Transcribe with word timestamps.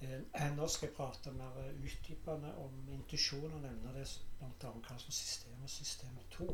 Eh, 0.00 0.52
nå 0.56 0.66
skal 0.68 0.88
jeg 0.88 0.96
prate 0.96 1.32
mer 1.36 1.56
utdypende 1.84 2.50
om 2.62 2.76
intuisjon 2.94 3.52
og 3.52 3.60
nevne 3.60 3.90
det 3.92 4.04
bl.a. 4.38 4.70
kalles 4.86 5.04
for 5.04 5.12
system 5.12 5.64
og 5.66 5.70
system 5.70 6.20
2. 6.36 6.46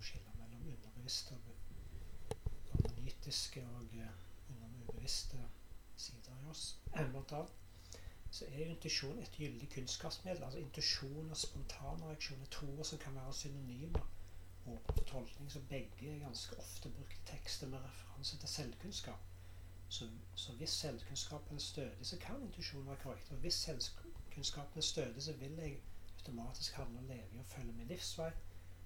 Skille 0.00 0.32
mellom 0.40 0.64
underbevisste 0.72 1.36
og 1.38 2.34
analytiske 2.78 3.62
og 3.76 3.94
eh, 4.00 4.24
underbevisste 4.56 5.44
sider 5.96 6.40
i 6.42 6.50
oss. 6.50 6.64
Blant 6.90 7.36
annet 7.38 7.60
så 8.34 8.48
er 8.50 8.66
intuisjon 8.66 9.22
et 9.22 9.38
gyldig 9.38 9.68
kunnskapsmiddel. 9.76 10.42
altså 10.42 10.58
Intuisjon 10.58 11.30
og 11.30 11.36
spontanreaksjon 11.36 12.42
er 12.42 12.50
to 12.50 12.84
som 12.84 12.98
kan 12.98 13.14
være 13.14 13.34
synonymer 13.44 14.08
åpen 14.66 14.96
fortolkning, 14.98 15.52
så 15.52 15.60
begge 15.70 16.10
er 16.14 16.18
ganske 16.18 16.58
ofte 16.58 16.90
brukt 16.90 17.14
i 17.14 17.26
tekster 17.30 17.68
med 17.68 17.78
referanse 17.84 18.38
til 18.38 18.48
selvkunnskap. 18.48 19.33
Så, 19.94 20.08
så 20.34 20.52
hvis 20.58 20.70
selvkunnskapen 20.82 21.56
er 21.56 21.60
stødig, 21.60 22.06
så 22.06 22.16
kan 22.18 22.42
intuisjonen 22.42 22.86
være 22.86 23.02
korrekt. 23.02 23.30
Og 23.30 23.36
hvis 23.36 23.54
selvkunnskapen 23.54 24.78
er 24.78 24.82
stødig, 24.82 25.22
så 25.22 25.32
vil 25.32 25.52
jeg 25.64 25.76
automatisk 26.18 26.74
handle 26.74 26.98
og 26.98 27.04
leve 27.04 27.28
i 27.32 27.38
og 27.38 27.46
følge 27.46 27.72
min 27.72 27.86
livsvei. 27.86 28.30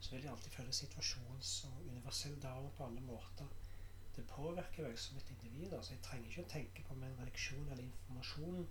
Så 0.00 0.10
vil 0.10 0.22
jeg 0.22 0.32
alltid 0.32 0.50
følge 0.50 0.72
situasjons- 0.72 1.66
og 1.66 1.86
universell 1.92 2.42
darm 2.42 2.70
på 2.76 2.86
alle 2.86 3.00
måter. 3.00 3.46
Det 4.16 4.26
påvirker 4.26 4.88
meg 4.88 4.98
som 4.98 5.16
et 5.16 5.30
individ. 5.30 5.72
altså 5.72 5.92
Jeg 5.94 6.02
trenger 6.02 6.28
ikke 6.28 6.44
å 6.44 6.52
tenke 6.56 6.84
på 6.88 6.94
min 6.94 7.16
reaksjon 7.22 7.68
eller 7.70 7.84
informasjon 7.84 8.68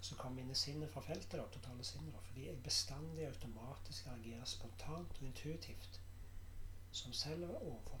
som 0.00 0.18
kommer 0.22 0.42
inn 0.42 0.50
i 0.54 0.60
sinnet 0.62 0.92
fra 0.92 1.02
feltet, 1.04 1.36
da, 1.40 1.48
totale 1.56 1.84
sinnet, 1.84 2.14
da, 2.14 2.20
fordi 2.28 2.46
jeg 2.46 2.62
bestandig 2.64 3.26
automatisk 3.26 4.06
reagerer 4.06 4.44
spontant 4.54 5.18
og 5.18 5.26
intuitivt 5.32 6.00
som 6.92 7.12
selv 7.12 7.50
overfor, 7.50 8.00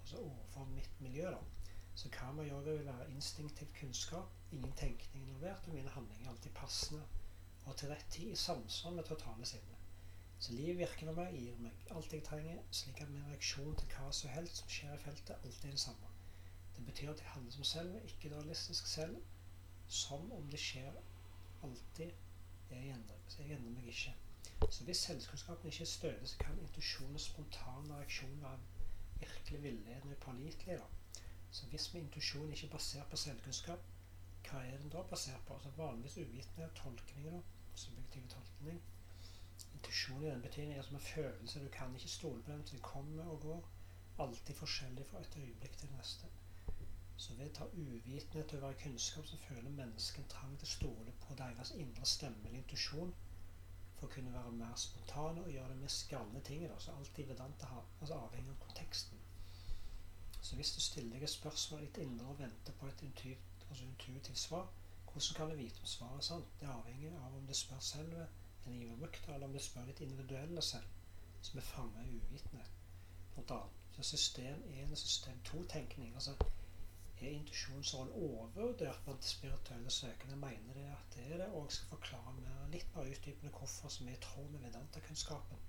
altså 0.00 0.16
overfor 0.16 0.64
mitt 0.76 1.00
miljø. 1.00 1.30
da. 1.30 1.61
Så 1.94 2.08
karma 2.10 2.44
yoga 2.44 2.70
vil 2.76 2.86
være 2.86 3.10
instinktiv 3.10 3.68
kunnskap, 3.80 4.30
ingen 4.52 4.72
tenkning 4.72 5.24
involvert, 5.24 5.66
og 5.66 5.74
mine 5.74 5.88
handlinger 5.88 6.26
er 6.26 6.30
alltid 6.30 6.50
passende 6.50 7.02
og 7.64 7.76
til 7.76 7.88
rett 7.88 8.06
tid 8.10 8.32
i 8.32 8.36
samsvar 8.36 8.90
med 8.90 9.04
totale 9.04 9.46
sinne. 9.46 9.76
Så 10.38 10.52
livet 10.52 10.78
virker 10.78 11.06
når 11.06 11.18
meg, 11.18 11.36
gir 11.38 11.58
meg 11.62 11.84
alt 11.96 12.14
jeg 12.16 12.24
trenger, 12.26 12.62
slik 12.74 13.02
at 13.04 13.10
min 13.10 13.28
reaksjon 13.28 13.76
til 13.78 13.92
hva 13.92 14.08
som 14.18 14.32
helst 14.34 14.62
som 14.62 14.72
skjer 14.76 14.96
i 14.96 15.02
feltet, 15.04 15.36
alltid 15.36 15.68
er 15.68 15.76
det 15.76 15.82
samme. 15.84 16.08
Det 16.76 16.86
betyr 16.86 17.12
at 17.12 17.22
jeg 17.22 17.30
handler 17.34 17.54
som 17.56 17.68
selv, 17.70 17.94
ikke 18.08 18.32
dualistisk 18.32 18.88
selv, 18.90 19.20
som 20.00 20.32
om 20.32 20.50
det 20.50 20.60
skjer 20.60 20.98
alltid. 21.62 22.10
Jeg 22.72 22.88
endrer, 22.96 23.22
så 23.28 23.42
jeg 23.42 23.58
endrer 23.58 23.76
meg 23.76 23.92
ikke. 23.92 24.14
Så 24.70 24.84
hvis 24.88 25.04
selvkunnskapen 25.06 25.70
ikke 25.70 25.84
er 25.84 25.92
stødig, 25.92 26.28
så 26.28 26.38
kan 26.40 26.58
intuisjon 26.58 27.14
og 27.14 27.20
spontan 27.20 27.90
reaksjon 27.92 28.42
være 28.42 28.58
virkelig 29.20 29.62
villedende 29.62 30.16
og 30.16 30.22
pålitelig. 30.26 30.80
Så 31.52 31.66
hvis 31.66 31.94
min 31.94 32.04
intuisjon 32.04 32.52
ikke 32.52 32.66
er 32.66 32.70
basert 32.72 33.10
på 33.10 33.16
selvkunnskap, 33.22 33.80
hva 34.48 34.60
er 34.68 34.78
den 34.80 34.92
da 34.92 35.02
basert 35.10 35.42
på? 35.46 35.54
Altså 35.54 35.70
Vanligvis 35.76 36.16
uvitenhet, 36.16 36.70
tolkninger, 36.74 37.40
subjektiv 37.74 38.28
tolkning. 38.28 38.82
Intuisjon 39.74 40.24
i 40.24 40.30
den 40.30 40.42
betydningen 40.42 40.78
er 40.78 40.86
som 40.86 40.96
en 40.96 41.00
følelse. 41.08 41.64
Du 41.64 41.68
kan 41.68 41.94
ikke 41.94 42.08
stole 42.08 42.42
på 42.42 42.52
den 42.52 42.64
den 42.70 42.80
kommer 42.80 43.24
og 43.24 43.40
går. 43.40 43.68
Alltid 44.18 44.54
forskjellig 44.54 45.06
fra 45.06 45.20
et 45.20 45.36
øyeblikk 45.36 45.76
til 45.76 45.88
det 45.88 45.96
neste. 45.96 46.30
Så 47.16 47.34
ved 47.38 47.50
å 47.50 47.54
ta 47.58 47.66
uvitenhet 47.72 48.54
være 48.62 48.78
kunnskap, 48.84 49.26
så 49.26 49.36
føler 49.44 49.76
mennesket 49.76 50.24
en 50.24 50.30
trang 50.36 50.56
til 50.58 50.68
å 50.68 50.70
stole 50.70 51.12
på 51.26 51.36
deres 51.42 51.74
indre 51.84 52.08
stemme 52.14 52.48
eller 52.48 52.62
intuisjon 52.62 53.12
for 53.98 54.08
å 54.08 54.14
kunne 54.14 54.32
være 54.34 54.54
mer 54.62 54.72
spontane 54.86 55.44
og 55.44 55.52
gjøre 55.52 55.74
det 55.74 55.82
mest 55.84 56.08
galne 56.10 56.40
tinget. 56.48 56.72
Så 56.78 56.96
alltid 56.96 57.28
vedante 57.34 57.68
altså 57.76 58.18
avhengig 58.24 58.56
av 58.56 58.64
konteksten. 58.64 59.21
Så 60.42 60.56
hvis 60.56 60.72
du 60.74 60.80
stiller 60.80 61.14
deg 61.14 61.22
et 61.26 61.30
spørsmål 61.30 61.84
litt 61.84 61.98
indre 62.02 62.30
og 62.32 62.38
venter 62.38 62.74
på 62.78 62.86
et 62.90 63.02
intuitivt, 63.06 63.66
altså 63.68 63.84
intuitivt 63.84 64.38
svar, 64.38 64.64
hvordan 65.04 65.36
kan 65.36 65.50
du 65.50 65.56
vite 65.56 65.84
om 65.84 65.90
svaret 65.92 66.18
er 66.18 66.26
sant? 66.28 66.56
Det 66.60 66.70
avhenger 66.72 67.18
av 67.18 67.36
om 67.38 67.46
du 67.46 67.54
spør 67.54 67.84
selv 67.88 68.16
en 68.22 68.74
ivermukta, 68.78 69.34
eller 69.34 69.46
om 69.46 69.54
du 69.54 69.62
spør 69.62 69.86
ditt 69.90 70.02
individuelle 70.06 70.62
selv, 70.62 70.88
som 71.42 71.58
er 71.58 71.68
fanget 71.68 72.08
i 72.08 72.16
uvitenhet. 72.16 72.72
Blant 73.34 73.54
annet. 73.58 73.78
Så 73.92 74.02
system 74.02 74.66
1 74.72 74.90
og 74.90 74.98
system 74.98 75.38
2-tenkning. 75.48 76.14
altså 76.14 76.34
er 77.22 77.28
intuisjonens 77.30 77.94
rolle 77.94 78.12
overvurdert 78.12 79.00
blant 79.04 79.24
spirituelle 79.24 79.90
søkende? 79.90 80.36
Mener 80.36 80.74
det 80.74 80.86
at 80.90 81.14
det 81.14 81.32
er 81.32 81.36
det, 81.36 81.46
og 81.46 81.64
jeg 81.64 81.72
skal 81.72 81.88
forklare 81.88 82.34
mer, 82.40 82.68
litt 82.72 82.96
mer 82.96 83.10
utdypende 83.14 83.52
hvorfor 83.58 83.88
som 83.88 84.08
er 84.08 84.16
i 84.16 84.22
tråd 84.26 84.48
med 84.50 84.66
Vedanta-kunnskapen. 84.66 85.62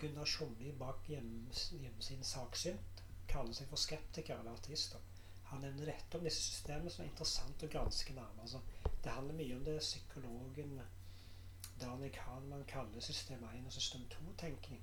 Gunnar 0.00 0.24
Tjomli 0.24 0.72
bak 0.72 1.06
hjemmesiden 1.08 2.24
Saksynt 2.24 2.95
kaller 3.36 3.56
seg 3.56 3.70
for 3.70 3.84
skeptikere 3.84 4.42
eller 4.42 4.58
ateister. 4.58 5.06
Han 5.52 5.62
nevner 5.62 5.92
dette 5.92 6.18
om 6.18 6.24
disse 6.26 6.42
systemene 6.42 6.90
som 6.90 7.04
er 7.04 7.12
interessant 7.12 7.62
å 7.62 7.70
granske 7.70 8.14
nærmere. 8.16 8.48
Altså, 8.48 8.94
det 9.04 9.14
handler 9.14 9.38
mye 9.38 9.56
om 9.56 9.66
det 9.68 9.78
psykologen 9.84 10.80
Daniel 11.80 12.12
Kahneman 12.16 12.64
kaller 12.64 13.00
system 13.00 13.44
1 13.44 13.66
og 13.66 13.72
system 13.72 14.08
2-tenkning. 14.10 14.82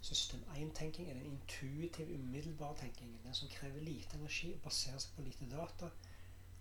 System 0.00 0.44
1-tenking 0.54 1.10
er 1.10 1.14
den 1.14 1.26
intuitive, 1.32 2.14
umiddelbare 2.14 2.76
tenkingen. 2.76 3.18
Den 3.24 3.34
som 3.34 3.48
krever 3.48 3.80
lite 3.80 4.16
energi 4.16 4.54
og 4.54 4.62
baserer 4.62 4.98
seg 4.98 5.16
på 5.16 5.26
lite 5.26 5.50
data 5.50 5.90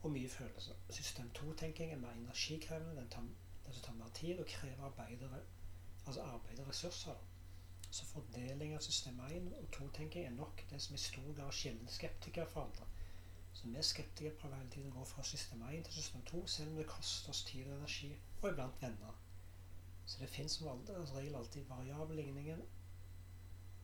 og 0.03 0.11
mye 0.11 0.29
følelser. 0.29 0.75
System 0.89 1.29
2-tenking 1.37 1.93
er 1.93 2.01
mer 2.01 2.17
energikrevende, 2.17 2.97
den, 3.01 3.09
tar, 3.09 3.21
den 3.65 3.77
som 3.77 3.85
tar 3.85 3.99
mer 4.01 4.11
tid 4.19 4.39
og 4.39 4.45
krever 4.45 4.83
arbeidere, 4.89 5.39
altså 6.05 6.21
arbeid 6.21 6.59
og 6.59 6.67
ressurser. 6.73 7.23
Så 7.91 8.05
fordeling 8.05 8.75
av 8.77 8.83
system 8.85 9.19
1 9.25 9.53
og 9.57 9.69
2-tenking 9.75 10.25
er 10.25 10.35
nok 10.35 10.63
det 10.69 10.81
som 10.81 10.95
i 10.95 11.01
stor 11.01 11.29
grad 11.37 11.53
skiller 11.57 11.93
skeptikere 11.93 12.49
fra 12.49 12.65
andre. 12.67 12.85
Så 13.53 13.67
vi 13.67 13.83
skeptikere 13.83 14.35
prøver 14.41 14.59
hele 14.61 14.73
tiden 14.75 14.91
å 14.91 14.99
gå 14.99 15.05
fra 15.09 15.23
system 15.25 15.63
1 15.69 15.87
til 15.87 15.97
system 15.97 16.21
2, 16.31 16.43
selv 16.47 16.73
om 16.73 16.77
det 16.81 16.89
koster 16.91 17.33
oss 17.33 17.43
tid 17.49 17.65
og 17.67 17.79
energi, 17.79 18.11
og 18.41 18.51
iblant 18.51 18.83
venner. 18.83 19.15
Så 20.05 20.21
det 20.21 20.29
fins 20.29 20.51
som 20.57 20.67
altså, 20.69 21.15
regel 21.15 21.35
alltid 21.35 21.65
variable 21.69 22.15
ligninger 22.21 22.61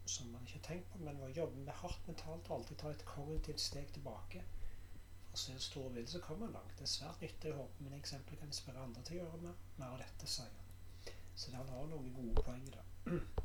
som 0.06 0.28
man 0.28 0.42
ikke 0.46 0.60
har 0.60 0.68
tenkt 0.68 0.92
på, 0.94 1.00
men 1.02 1.22
å 1.22 1.32
jobbe 1.34 1.64
med 1.66 1.74
hardt 1.82 2.08
mentalt 2.08 2.50
og 2.50 2.60
alltid 2.60 2.78
ta 2.82 2.92
et 2.94 3.06
kognitivt 3.10 3.62
steg 3.62 3.90
tilbake 3.94 4.44
for 4.46 5.38
å 5.38 5.42
se 5.42 5.56
det 5.58 5.66
store 5.66 5.94
bildet, 5.96 6.12
så 6.14 6.22
kommer 6.28 6.46
man 6.46 6.60
langt. 6.60 6.76
Det 6.78 6.86
er 6.86 6.94
svært 6.94 7.26
nyttig. 7.26 7.50
Jeg 7.50 7.58
håper 7.58 7.88
mine 7.88 7.98
eksempler 8.00 8.40
kan 8.42 8.54
inspirere 8.54 8.86
andre 8.86 9.04
til 9.08 9.18
å 9.18 9.24
gjøre 9.24 9.42
mer, 9.48 9.58
mer 9.82 9.96
av 9.96 10.04
dette, 10.06 10.30
sier 10.30 10.54
han. 10.54 11.16
Så 11.36 11.52
det 11.52 11.60
har 11.60 11.90
noen 11.92 12.14
gode 12.16 12.46
poeng 12.46 12.70
da. 12.72 12.86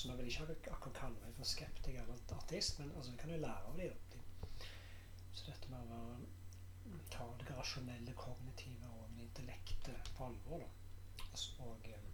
Så 0.00 0.08
nå 0.08 0.14
vil 0.16 0.30
jeg 0.30 0.54
ikke 0.56 0.70
akkurat 0.72 0.94
kalle 0.96 1.18
meg 1.20 1.34
for 1.36 1.44
skeptiker 1.48 1.98
eller 2.00 2.20
ateist, 2.32 2.78
men 2.80 2.92
altså, 2.96 3.10
vi 3.12 3.18
kan 3.20 3.32
jo 3.34 3.40
lære 3.42 3.66
av 3.68 3.74
dem. 3.76 4.62
Så 5.36 5.42
dette 5.44 5.68
med 5.68 5.82
å 5.82 5.90
være, 5.90 7.00
ta 7.12 7.26
det 7.42 7.48
rasjonelle, 7.58 8.14
kognitive 8.16 8.88
og 8.96 9.18
intellektet 9.20 10.08
på 10.16 10.30
alvor, 10.30 10.64
da. 10.64 10.70
Altså, 11.26 11.52
og 11.66 11.84
eh, 11.90 12.08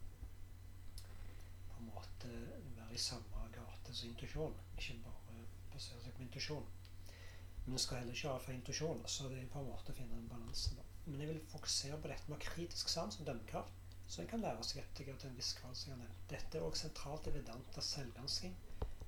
på 1.68 1.78
en 1.78 1.92
måte 1.92 2.32
være 2.80 2.98
i 2.98 3.04
samme 3.04 3.46
gate 3.54 3.94
som 3.94 4.10
intuisjon. 4.10 4.58
Ikke 4.74 4.98
bare 5.06 5.46
basere 5.70 6.02
seg 6.02 6.18
på 6.18 6.26
intuisjon. 6.26 6.66
Men 7.60 7.78
vi 7.78 7.84
skal 7.84 8.02
heller 8.02 8.18
ikke 8.18 8.34
ha 8.34 8.42
for 8.48 8.58
intuisjon, 8.58 9.06
så 9.06 9.30
det 9.30 9.44
er 9.44 9.50
på 9.54 9.62
en 9.62 9.70
måte 9.70 9.94
å 9.94 10.00
finne 10.00 10.18
en 10.18 10.30
balanse. 10.34 10.74
Men 11.06 11.22
jeg 11.22 11.30
vil 11.36 11.42
fokusere 11.54 12.02
på 12.02 12.10
dette 12.10 12.34
med 12.34 12.42
kritisk 12.50 12.90
sans 12.90 13.22
og 13.22 13.30
dømmekraft 13.30 13.85
så 14.08 14.22
en 14.22 14.28
kan 14.30 14.40
lære 14.40 14.64
skeptikere 14.64 15.18
til 15.18 15.30
en 15.30 15.36
viss 15.36 15.52
grad. 15.60 15.74
som 15.74 16.00
jeg. 16.00 16.08
Dette 16.30 16.58
er 16.58 16.62
også 16.62 16.82
sentralt 16.88 17.26
i 17.26 17.34
Vedantas 17.34 17.84
selvgransking 17.84 18.56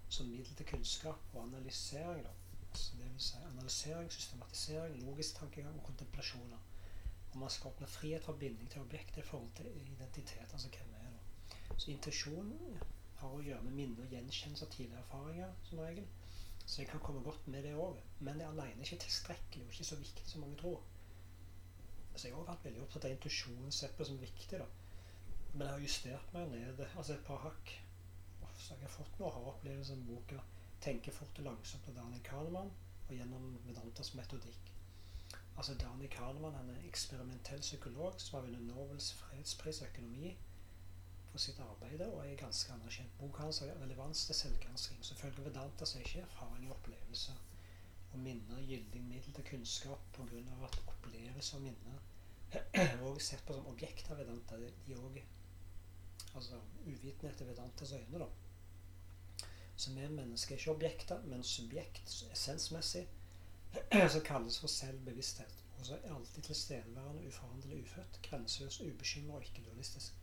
som 0.08 0.26
middel 0.26 0.54
til 0.56 0.66
kunnskap 0.66 1.34
og 1.34 1.42
analysering. 1.42 2.24
Da. 2.24 2.30
Så 2.74 2.96
det 2.96 3.12
vil 3.12 3.20
si 3.20 3.36
analysering, 3.36 4.12
systematisering, 4.12 5.02
logisk 5.02 5.36
tankegang 5.36 5.76
og 5.76 5.84
kontemplasjoner. 5.84 6.58
Og 7.32 7.38
man 7.38 7.50
skal 7.50 7.70
oppnå 7.70 7.86
frihet 7.86 8.24
fra 8.24 8.32
binding 8.32 8.70
til 8.70 8.80
objektet 8.80 9.16
i 9.18 9.26
forhold 9.30 9.50
til 9.56 9.66
identitet. 9.66 10.52
altså 10.52 10.68
hvem 10.68 10.94
er 10.94 11.10
det. 11.10 11.56
Så 11.76 11.90
intensjonen 11.90 12.78
har 13.18 13.28
å 13.34 13.42
gjøre 13.42 13.62
med 13.62 13.72
minne 13.72 14.02
og 14.02 14.14
gjenkjennelse 14.14 14.66
av 14.66 14.72
tidligere 14.72 15.02
erfaringer, 15.02 15.54
som 15.64 15.78
regel. 15.78 16.06
Så 16.66 16.82
jeg 16.82 16.90
kan 16.90 17.00
komme 17.00 17.22
godt 17.22 17.48
med 17.48 17.62
det 17.62 17.74
òg. 17.74 18.00
Men 18.20 18.38
det 18.38 18.46
er 18.46 18.50
alene 18.50 18.84
ikke 18.84 19.02
tilstrekkelig 19.04 19.66
og 19.66 19.72
ikke 19.72 19.90
så 19.90 19.96
viktig 19.96 20.26
som 20.26 20.40
mange 20.40 20.58
tror. 20.62 20.82
Så 22.16 22.28
jeg 22.28 22.36
har 22.36 22.48
vært 22.48 22.64
veldig 22.64 22.82
opptatt 22.82 23.04
av 23.04 23.14
intuisjonen 23.14 23.72
sett 23.72 23.96
på 23.96 24.04
som 24.04 24.20
viktig. 24.20 24.58
da. 24.58 24.66
Men 25.52 25.66
jeg 25.66 25.74
har 25.74 25.84
justert 25.84 26.32
meg 26.34 26.50
ned 26.52 26.82
altså 26.86 27.12
et 27.14 27.24
par 27.26 27.40
hakk. 27.42 27.72
Så 28.58 28.74
jeg 28.74 28.82
har 28.82 28.92
fått 28.92 29.18
noe 29.18 29.30
aha-opplevelse 29.30 29.96
med 29.96 30.10
boka 30.10 30.40
'Tenke 30.80 31.10
fort 31.10 31.38
og 31.38 31.44
langsomt' 31.44 31.88
av 31.88 31.94
Daniel 31.94 32.22
Kahneman 32.22 32.70
og 33.08 33.14
gjennom 33.14 33.46
Vedantas 33.66 34.14
metodikk. 34.14 34.74
Altså 35.56 35.74
Daniel 35.74 36.10
Kahneman 36.10 36.54
han 36.54 36.70
er 36.70 36.84
eksperimentell 36.88 37.60
psykolog 37.60 38.20
som 38.20 38.36
har 38.36 38.46
vunnet 38.46 38.66
Nobels 38.66 39.12
fredspris 39.12 39.82
økonomi 39.82 40.36
for 41.30 41.38
sitt 41.38 41.58
arbeid 41.64 42.04
og 42.06 42.26
er 42.26 42.36
ganske 42.42 42.72
anerkjent. 42.72 43.18
Boka 43.18 43.42
hans 43.42 43.58
har 43.58 43.72
relevans 43.82 44.26
til 44.26 44.34
selvgransking. 44.34 45.04
Selvfølgelig 45.04 45.44
Vedanta 45.44 45.84
så 45.84 45.98
er 45.98 46.06
ikke 46.06 46.20
erfaring 46.20 46.70
og 46.70 46.76
opplevelser 46.76 47.40
og 48.12 48.18
minner 48.18 48.62
gyldig 48.68 49.02
middel 49.04 49.34
til 49.34 49.44
kunnskap 49.50 49.98
pga. 50.12 50.44
at 50.64 50.78
opplevelser 50.86 51.56
og 51.56 51.62
minner 51.62 51.98
er 52.72 53.02
også 53.02 53.26
sett 53.26 53.44
på 53.46 53.52
som 53.52 53.66
objekter 53.66 54.14
av 54.14 54.18
Vedanta. 54.22 54.56
De 54.86 54.96
også 54.96 55.37
altså 56.38 56.60
uvitenhet 56.86 57.40
ved 57.40 57.50
Vedantas 57.52 57.92
øyne. 57.92 58.18
da. 58.24 58.28
Så 59.76 59.92
vi 59.94 60.08
mennesker 60.08 60.54
er 60.54 60.58
ikke 60.58 60.70
objekter, 60.70 61.22
men 61.22 61.42
subjekt 61.44 62.24
essensmessig, 62.32 63.08
som 64.14 64.24
kalles 64.26 64.58
for 64.60 64.66
selvbevissthet. 64.66 65.54
Og 65.78 65.86
så 65.86 65.94
er 65.96 66.14
alltid 66.14 66.42
tilstedeværende, 66.42 67.26
uforanderlig, 67.28 67.82
ufødt, 67.82 68.20
grenseløs, 68.22 68.80
ubekymra 68.80 69.36
og 69.36 69.42
ikke-dualistisk. 69.42 70.14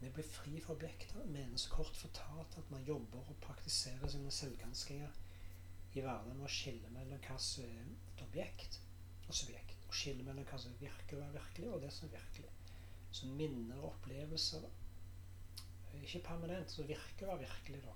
Vi 0.00 0.10
blir 0.10 0.26
fri 0.28 0.60
for 0.60 0.74
objekter, 0.74 1.24
menes 1.26 1.66
kort 1.66 1.96
fortalt 1.96 2.58
at 2.58 2.70
man 2.70 2.84
jobber 2.84 3.18
og 3.18 3.36
praktiserer 3.42 4.08
sine 4.08 4.30
selvgranskinger 4.30 5.10
i 5.94 6.00
hverdagen 6.00 6.38
med 6.38 6.46
å 6.46 6.54
skille 6.54 6.90
mellom 6.94 7.22
hva 7.26 7.38
som 7.40 7.64
er 7.64 7.90
et 8.12 8.22
objekt 8.26 8.80
og 9.28 9.34
subjekt. 9.34 9.86
Og 9.88 9.94
skille 9.94 10.26
mellom 10.26 10.46
hva 10.50 10.58
som 10.60 10.78
virker 10.80 11.16
å 11.16 11.24
være 11.24 11.38
virkelig, 11.38 11.70
og 11.72 11.82
det 11.82 11.92
som 11.94 12.08
er 12.08 12.16
virkelig. 12.18 12.52
Så 13.10 13.30
minner 13.30 13.80
og 13.80 13.92
opplevelser 13.92 14.66
ikke 16.02 16.22
permanent, 16.28 16.70
så 16.70 16.82
virker 16.88 17.28
å 17.28 17.34
være 17.34 17.46
virkelig, 17.46 17.82
da. 17.84 17.94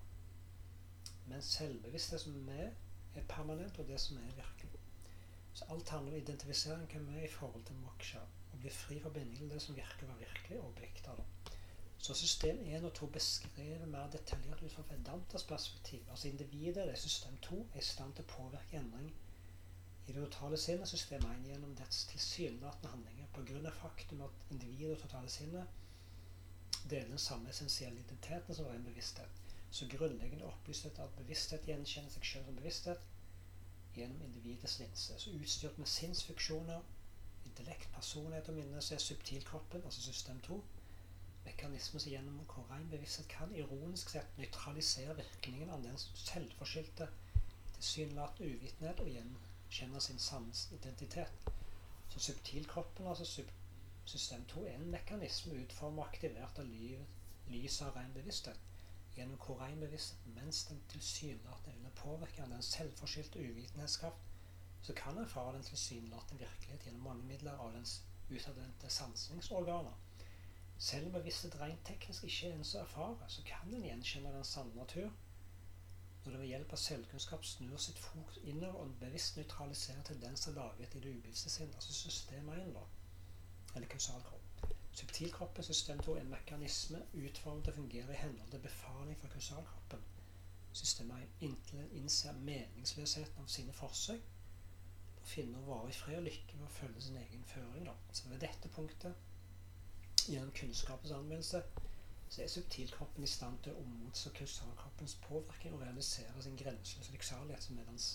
Men 1.28 1.42
selvbevisst 1.44 2.14
det 2.14 2.20
som 2.22 2.48
er, 2.54 2.70
er 3.14 3.28
permanent, 3.28 3.78
og 3.78 3.88
det 3.88 4.00
som 4.00 4.16
er 4.16 4.36
virkelig. 4.36 4.80
Så 5.54 5.66
alt 5.74 5.88
handler 5.88 6.12
om 6.12 6.18
identifisering 6.18 6.90
hvem 6.92 7.08
vi 7.12 7.18
er 7.18 7.26
i 7.26 7.32
forhold 7.32 7.64
til 7.66 7.80
moksha. 7.82 8.20
Å 8.54 8.60
bli 8.62 8.70
fri 8.72 9.00
fra 9.02 9.10
binding 9.14 9.40
til 9.40 9.50
det 9.52 9.62
som 9.64 9.76
virker 9.76 10.06
å 10.06 10.12
være 10.12 10.26
virkelig, 10.26 10.60
og 10.60 10.68
objekter. 10.72 11.18
da. 11.18 11.54
Så 11.98 12.14
system 12.14 12.60
1 12.66 12.84
og 12.84 12.92
2 12.94 13.06
beskriver 13.16 13.86
mer 13.86 14.10
detaljert 14.10 14.62
ut 14.62 14.72
fra 14.72 14.84
Vedantas 14.90 15.44
perspektiv. 15.44 16.04
Altså 16.10 16.28
individet, 16.28 16.86
det 16.86 16.92
er 16.92 17.00
system 17.02 17.36
2, 17.42 17.58
er 17.74 17.80
i 17.82 17.88
stand 17.88 18.14
til 18.14 18.24
å 18.24 18.32
påvirke 18.36 18.78
endring 18.78 19.10
i 20.06 20.12
det 20.12 20.22
totale 20.22 20.56
sinnet, 20.56 20.88
system 20.88 21.26
1, 21.26 21.42
gjennom 21.50 21.74
dets 21.76 22.04
tilsynelatende 22.12 22.92
handlinger. 22.94 23.26
Pga. 23.34 23.70
faktum 23.80 24.22
at 24.22 24.46
individet 24.50 24.94
og 24.94 25.02
totale 25.02 25.28
sinnet 25.28 25.66
deler 26.90 27.08
den 27.08 27.18
samme 27.18 27.50
essensielle 27.50 28.00
identiteten 28.00 28.54
som 28.54 28.66
ren 28.66 28.84
bevissthet. 28.84 29.42
Så 29.70 29.86
grunnleggende 29.90 30.44
opplyst 30.44 30.86
at 30.86 31.16
bevissthet 31.16 31.66
gjenkjenner 31.68 32.10
seg 32.10 32.24
selv 32.30 32.48
som 32.48 32.56
bevissthet 32.56 33.04
gjennom 33.96 34.22
individets 34.22 34.78
linse. 34.78 35.18
Så 35.18 35.34
utstyrt 35.36 35.78
med 35.78 35.90
sinnsfunksjoner, 35.92 36.80
intellekt, 37.44 37.92
personlighet 37.94 38.48
og 38.48 38.58
minne, 38.60 38.82
så 38.82 38.94
er 38.94 39.04
subtilkroppen, 39.04 39.84
altså 39.84 40.02
system 40.02 40.40
2, 40.46 40.60
mekanismer 41.44 42.00
som 42.00 42.12
gjennom 42.12 42.40
hvor 42.52 42.68
ren 42.70 42.90
bevissthet 42.92 43.28
kan 43.32 43.54
ironisk 43.56 44.10
sett 44.14 44.38
nøytralisere 44.38 45.16
virkningen 45.16 45.70
av 45.70 45.84
den 45.84 45.98
selvforskyldte 45.98 47.08
tilsynelatende 47.78 48.56
uvitenhet 48.56 49.00
og 49.00 49.10
gjenkjenne 49.12 50.00
sin 50.02 50.18
sannes 50.18 50.66
identitet. 50.72 51.50
Så 52.08 52.20
subtilkroppen, 52.20 53.06
altså 53.06 53.24
system 54.08 54.44
2, 54.52 54.64
er 54.64 54.74
en 54.74 54.90
mekanisme 54.90 55.58
utformet 55.62 56.02
og 56.04 56.08
aktivert 56.08 56.58
av 56.62 56.68
lyset 56.68 57.86
av 57.86 57.96
ren 57.96 58.14
bevissthet. 58.16 58.64
Gjennom 59.16 59.40
hvor 59.44 59.60
ren 59.62 59.80
bevissthet, 59.82 60.26
mens 60.36 60.64
den 60.70 60.80
tilsynelatende 60.92 61.74
er 61.74 61.78
under 61.82 61.94
påvirkning 62.00 62.46
av 62.46 62.54
den 62.54 62.66
selvforskyldte 62.70 63.44
uvitenhetskraft, 63.44 64.26
så 64.82 64.94
kan 64.96 65.18
erfare 65.18 65.54
den 65.56 65.68
tilsynelatende 65.68 66.44
virkelighet 66.44 66.86
gjennom 66.86 67.08
mange 67.10 67.24
midler 67.30 67.64
av 67.64 67.72
dens 67.76 67.98
utadvendte 68.30 68.90
sansingsorganer. 68.90 69.96
Selv 70.78 71.06
om 71.06 71.16
bevissthet 71.18 71.60
rent 71.60 71.84
teknisk 71.84 72.24
ikke 72.24 72.50
er 72.50 72.58
en 72.58 72.64
som 72.64 72.84
erfarer, 72.84 73.28
så 73.28 73.42
kan 73.46 73.74
en 73.74 73.88
gjenkjenne 73.90 74.34
den 74.36 74.44
sanne 74.44 74.76
natur 74.76 75.10
når 76.24 76.32
det 76.32 76.40
ved 76.40 76.50
hjelp 76.50 76.72
av 76.76 76.80
selvkunnskap 76.82 77.44
snur 77.46 77.80
sitt 77.80 77.98
fokus 77.98 78.38
innover 78.42 78.82
og 78.82 78.96
bevisst 79.00 79.38
nøytraliserer 79.38 80.02
tendenser 80.04 80.52
laget 80.52 80.94
i 80.94 81.00
det 81.00 81.12
ubevisste 81.16 81.50
sinn, 81.50 81.70
altså 81.74 81.94
system 81.94 82.50
1, 82.52 82.72
da, 82.74 82.82
eller 83.74 83.88
kausalkropp. 83.88 84.72
Subtilkroppens 84.92 85.66
system 85.66 85.98
2, 85.98 86.14
er 86.14 86.20
en 86.20 86.30
mekanisme 86.30 87.02
utformet 87.14 87.64
til 87.64 87.72
å 87.72 87.76
fungere 87.76 88.14
i 88.14 88.22
henhold 88.22 88.50
til 88.50 88.64
befaling 88.64 89.20
fra 89.20 89.30
kausalkroppen. 89.34 90.02
Systemet 90.72 91.44
innser 92.00 92.40
meningsløsheten 92.48 93.44
av 93.44 93.52
sine 93.52 93.72
forsøk 93.72 94.34
og 95.28 95.66
vare 95.66 95.88
i 95.90 95.92
fred 95.92 96.16
og 96.16 96.22
lykke 96.24 96.56
ved 96.56 96.64
å 96.64 96.72
følge 96.72 97.02
sin 97.04 97.16
egen 97.20 97.44
føring. 97.44 97.84
Da. 97.84 97.92
Så 98.12 98.30
ved 98.30 98.40
dette 98.40 98.68
punktet 98.72 99.14
gjennom 100.24 100.52
kunnskapens 100.56 101.12
anvendelse, 101.12 101.62
så 102.28 102.42
er 102.42 102.48
subtilkroppen 102.52 103.24
i 103.24 103.30
stand 103.30 103.60
til 103.64 103.76
å 103.76 103.84
motstå 103.88 104.32
kausalkroppens 104.38 105.18
påvirkning 105.26 105.76
og 105.76 105.82
realisere 105.84 106.42
sin 106.42 106.56
grenseløse 106.56 107.12
lykksalighet 107.12 107.68
som 107.68 107.78
er 107.78 107.90
dens 107.90 108.08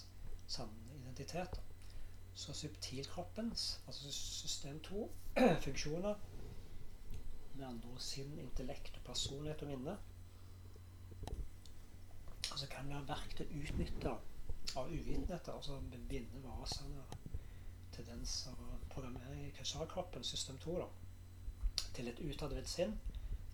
sanne 0.56 0.98
identitet. 0.98 1.62
Så 2.36 2.54
subtilkroppens, 2.54 3.82
altså 3.88 4.12
system 4.12 4.80
2, 4.80 5.12
funksjoner, 5.66 6.16
med 7.56 7.68
andre 7.68 7.90
ord 7.90 8.02
sinn, 8.02 8.34
intellekt, 8.42 8.98
personlighet 9.06 9.62
og 9.62 9.70
minne, 9.70 9.98
altså 12.52 12.68
kan 12.72 12.90
være 12.90 13.08
verktøy 13.08 13.46
utnytta 13.62 14.16
av 14.78 14.90
uvitenheter, 14.90 15.54
altså 15.54 15.78
binde 16.10 16.42
vasene, 16.44 17.06
tendenser 17.94 18.58
og 18.58 18.88
programmering 18.90 19.46
i 19.48 19.56
kausalkroppen, 19.58 20.24
system 20.26 20.58
2, 20.58 20.78
da 20.82 20.90
til 21.94 22.10
et 22.10 22.22
utadvendt 22.26 22.70
sinn, 22.70 22.94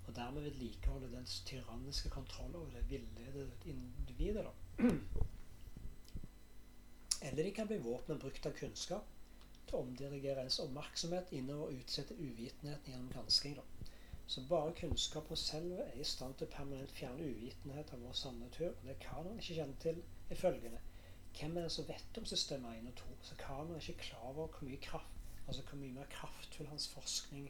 og 0.08 0.16
dermed 0.16 0.42
vedlikeholde 0.42 1.12
dens 1.12 1.40
tyranniske 1.48 2.10
kontroll 2.10 2.56
over 2.56 2.72
det 2.76 2.90
villedede 2.90 3.52
individet. 3.66 4.48
Eller 7.22 7.44
de 7.44 7.52
kan 7.52 7.68
bli 7.68 7.78
våpen 7.78 8.20
brukt 8.20 8.46
av 8.48 8.54
kunnskap 8.56 9.08
til 9.68 9.76
å 9.78 9.82
omdirigere 9.84 10.46
ens 10.46 10.60
oppmerksomhet 10.64 11.34
innover 11.36 11.70
og 11.74 11.82
utsette 11.82 12.16
uvitenheten 12.16 12.94
gjennom 12.94 13.10
gransking. 13.14 13.58
Da. 13.60 13.96
Så 14.30 14.44
bare 14.50 14.76
kunnskap 14.78 15.28
hos 15.34 15.44
selve 15.52 15.84
er 15.84 16.00
i 16.00 16.08
stand 16.08 16.38
til 16.40 16.50
permanent 16.54 16.94
fjerne 16.96 17.28
uvitenhet 17.28 17.94
av 17.96 18.04
vår 18.06 18.16
sanne 18.18 18.46
natur. 18.46 18.72
Og 18.72 18.88
det 18.88 19.00
kanon 19.04 19.40
ikke 19.42 19.58
kjenner 19.60 19.80
til, 19.84 20.04
er 20.30 20.42
følgende. 20.42 20.82
Hvem 21.40 21.58
er 21.58 21.68
det 21.68 21.72
som 21.76 21.88
vet 21.88 22.20
om 22.22 22.28
system 22.30 22.68
1 22.72 22.92
og 22.92 22.96
2? 23.02 23.16
Så 23.30 23.40
kanon 23.42 23.76
er 23.76 23.82
ikke 23.84 24.08
klar 24.10 24.28
over 24.32 24.48
hvor 24.48 24.68
mye, 24.70 24.82
kraft, 24.86 25.18
altså 25.48 25.66
hvor 25.70 25.82
mye 25.82 25.96
mer 25.98 26.12
kraftfull 26.14 26.70
hans 26.72 26.88
forskning 26.94 27.50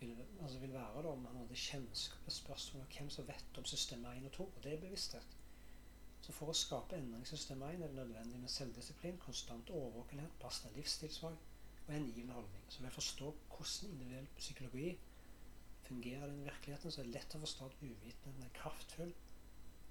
vil, 0.00 0.20
altså 0.42 0.58
vil 0.58 0.72
være 0.72 1.02
da, 1.02 1.08
om 1.08 1.24
han 1.26 1.40
hadde 1.42 1.62
kjennskap 1.66 2.28
til 2.28 2.36
spørsmålet 2.38 2.86
om 2.86 2.96
hvem 2.98 3.10
som 3.16 3.28
vet 3.28 3.58
om 3.58 3.72
system 3.72 4.04
1 4.12 4.28
og 4.30 4.36
2. 4.38 4.50
Og 4.56 4.64
det 4.64 4.72
er 4.74 4.84
bevissthet. 4.86 5.38
Så 6.24 6.32
for 6.32 6.48
å 6.48 6.56
skape 6.56 6.96
endring 6.96 7.24
i 7.26 7.28
system 7.28 7.62
1 7.66 7.82
er 7.84 7.90
det 7.90 7.98
nødvendig 7.98 8.38
med 8.40 8.52
selvdisiplin, 8.52 9.18
konstant 9.20 9.70
overvåkenhet, 9.70 10.38
passende 10.40 10.72
livsstilsvalg 10.78 11.42
og 11.82 11.90
en 11.92 12.06
givende 12.06 12.36
holdning. 12.38 12.62
Så 12.72 12.80
ved 12.80 12.88
å 12.88 12.94
forstå 12.94 13.32
hvordan 13.50 13.90
individuell 13.90 14.30
psykologi 14.38 14.86
fungerer 15.84 16.24
i 16.24 16.30
den 16.30 16.46
virkeligheten, 16.46 16.94
så 16.94 17.02
er 17.02 17.10
det 17.10 17.18
lett 17.18 17.36
å 17.36 17.42
forstå 17.42 17.68
at 17.68 17.76
uvitenheten 17.82 18.46
er 18.46 18.54
kraftfull. 18.56 19.12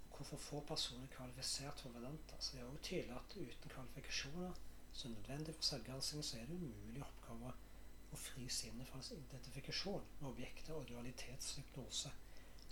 Og 0.07 0.17
hvorfor 0.17 0.41
få 0.47 0.63
personer 0.71 1.13
kvalifisert 1.13 1.85
for 1.85 1.93
Vedanta? 1.99 2.39
Så 2.39 2.55
det 2.55 2.63
er 2.63 2.71
også 2.71 2.87
tydelig 2.89 3.19
at 3.19 3.37
uten 3.37 3.75
kvalifikasjoner 3.75 4.57
som 4.93 5.11
er 5.11 5.15
nødvendig 5.19 5.55
for 5.59 5.69
selvgransking, 5.69 6.25
så 6.25 6.39
er 6.39 6.49
det 6.49 6.57
umulig 6.57 7.05
oppgave 7.05 7.53
å 8.13 8.21
fri 8.23 8.49
sinnet 8.57 8.89
fra 8.89 9.05
identifikasjon 9.19 10.09
med 10.19 10.27
objekter 10.31 10.73
og 10.77 10.89
dualitetshypnose. 10.89 12.11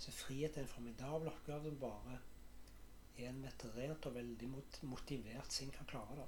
Så 0.02 0.18
frihet 0.18 0.58
er 0.58 0.66
en 0.66 0.74
formidabel 0.74 1.30
oppgave 1.30 1.70
som 1.70 1.80
bare 1.82 2.18
en 3.18 3.40
med 3.40 3.64
og 4.06 4.14
veldig 4.14 4.48
motivert 4.82 5.52
sinn 5.52 5.70
kan 5.70 5.86
klare. 5.86 6.16
det. 6.16 6.26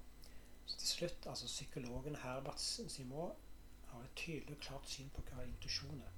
Så 0.66 0.78
til 0.78 0.88
slutt, 0.88 1.26
altså 1.26 1.46
Psykologen 1.46 2.16
Herbert 2.16 2.60
Simon 2.60 3.32
har 3.86 4.02
et 4.02 4.16
tydelig 4.16 4.56
og 4.56 4.60
klart 4.60 4.88
syn 4.88 5.10
på 5.14 5.22
hva 5.28 5.44
intuisjon 5.44 6.00
er. 6.00 6.12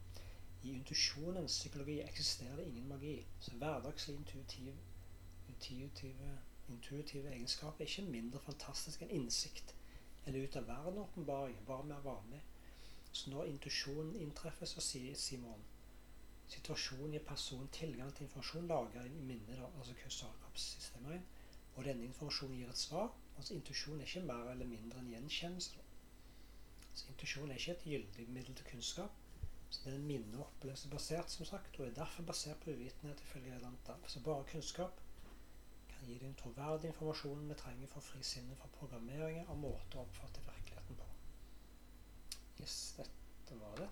I 0.63 0.73
intuisjonens 0.73 1.59
psykologi 1.59 2.01
eksisterer 2.01 2.57
det 2.57 2.67
ingen 2.67 2.89
magi. 2.89 3.27
Så 3.41 3.51
hverdagslig 3.55 4.17
intuitiv, 4.17 4.75
intuitive, 5.49 6.39
intuitive 6.69 7.33
egenskaper 7.35 7.85
er 7.85 7.89
ikke 7.89 8.11
mindre 8.11 8.41
fantastisk 8.41 9.03
enn 9.03 9.11
innsikt 9.11 9.75
eller 10.27 10.43
ut 10.43 10.57
av 10.57 10.67
verden-åpenbaring, 10.67 11.59
bare 11.67 11.85
mer 11.85 12.01
vanlig. 12.03 12.43
Så 13.13 13.31
når 13.31 13.45
intuisjonen 13.45 14.17
inntreffer, 14.17 14.67
så 14.67 14.83
sier 14.83 15.15
Simon 15.15 15.63
situasjonen 16.49 17.12
gir 17.17 17.25
personen 17.29 17.69
tilgang 17.75 18.12
til 18.15 18.26
informasjon 18.26 18.69
lagret 18.71 19.07
i 19.07 19.25
minnet, 19.31 19.62
altså 19.79 19.95
kausalkroppssystemet, 20.03 21.23
og 21.76 21.85
denne 21.85 22.05
informasjonen 22.09 22.59
gir 22.61 22.73
et 22.73 22.79
svar. 22.79 23.12
Altså 23.37 23.55
Intuisjon 23.55 24.00
er 24.00 24.09
ikke 24.09 24.25
mer 24.29 24.50
eller 24.50 24.69
mindre 24.71 25.00
enn 25.03 25.12
gjenkjennelse. 25.12 25.83
Så 26.95 27.09
Intuisjon 27.12 27.50
er 27.50 27.61
ikke 27.61 27.75
et 27.76 27.88
gyldig 27.91 28.29
middel 28.29 28.55
til 28.55 28.71
kunnskap. 28.71 29.19
Så 29.71 29.81
Det 29.85 29.93
er 29.93 29.97
en 29.97 30.07
minne- 30.07 30.38
og 30.38 30.49
som 31.29 31.45
sagt, 31.45 31.81
og 31.81 31.87
er 31.87 31.95
derfor 31.95 32.23
basert 32.23 32.61
på 32.61 32.71
uvitenhet, 32.71 33.21
ifølge 33.21 33.55
Redanta. 33.55 33.95
Så 34.07 34.21
bare 34.21 34.45
kunnskap 34.53 35.00
kan 35.88 36.07
gi 36.07 36.19
den 36.19 36.35
troverdige 36.35 36.88
informasjonen 36.88 37.49
vi 37.49 37.55
trenger 37.55 37.87
for 37.87 38.00
å 38.00 38.05
fri 38.05 38.23
sinnet 38.23 38.59
fra 38.59 38.69
programmeringer 38.79 39.49
og 39.49 39.59
måter 39.59 39.99
å 39.99 40.03
oppfatte 40.07 40.41
virkeligheten 40.47 40.97
på. 40.97 41.05
Yes, 42.61 42.95
dette 42.97 43.61
var 43.61 43.76
det. 43.76 43.88